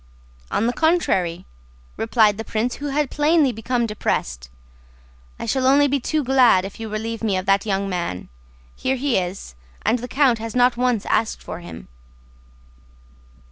"On 0.49 0.65
the 0.65 0.73
contrary," 0.73 1.45
replied 1.95 2.39
the 2.39 2.43
prince, 2.43 2.77
who 2.77 2.87
had 2.87 3.11
plainly 3.11 3.51
become 3.51 3.85
depressed, 3.85 4.49
"I 5.37 5.45
shall 5.45 5.61
be 5.61 5.67
only 5.67 5.99
too 5.99 6.23
glad 6.23 6.65
if 6.65 6.79
you 6.79 6.89
relieve 6.89 7.21
me 7.23 7.37
of 7.37 7.45
that 7.45 7.67
young 7.67 7.87
man.... 7.87 8.27
Here 8.75 8.95
he 8.95 9.17
is, 9.19 9.53
and 9.85 9.99
the 9.99 10.07
count 10.07 10.39
has 10.39 10.55
not 10.55 10.75
once 10.75 11.05
asked 11.05 11.43
for 11.43 11.59
him." 11.59 11.87